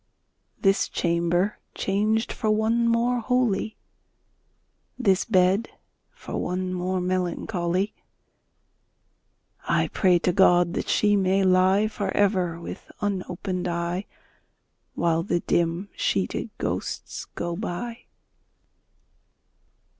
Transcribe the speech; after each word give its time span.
This 0.59 0.87
chamber 0.89 1.59
changed 1.75 2.31
for 2.33 2.49
one 2.49 2.87
more 2.87 3.19
holy, 3.19 3.77
This 4.97 5.25
bed 5.25 5.69
for 6.11 6.37
one 6.37 6.73
more 6.73 6.99
melancholy, 6.99 7.93
I 9.69 9.89
pray 9.89 10.17
to 10.17 10.31
God 10.33 10.73
that 10.73 10.89
she 10.89 11.15
may 11.15 11.43
lie 11.43 11.87
For 11.87 12.09
ever 12.17 12.59
with 12.59 12.89
unopened 12.99 13.67
eye, 13.67 14.07
While 14.95 15.21
the 15.21 15.41
dim 15.41 15.87
sheeted 15.95 16.49
ghosts 16.57 17.25
go 17.35 17.55
by! 17.55 18.05